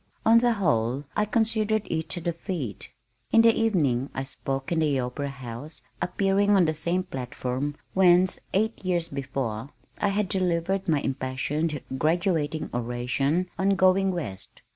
[0.25, 2.89] On the whole I considered it a defeat.
[3.31, 8.39] In the evening I spoke in the Opera House appearing on the same platform whence,
[8.51, 9.69] eight years before,
[9.99, 14.63] I had delivered my impassioned graduating oration on "Going West."